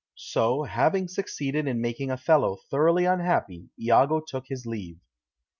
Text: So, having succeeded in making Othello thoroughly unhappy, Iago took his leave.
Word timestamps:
So, 0.15 0.63
having 0.63 1.07
succeeded 1.07 1.67
in 1.67 1.79
making 1.79 2.09
Othello 2.09 2.57
thoroughly 2.71 3.05
unhappy, 3.05 3.69
Iago 3.79 4.19
took 4.19 4.47
his 4.47 4.65
leave. 4.65 4.97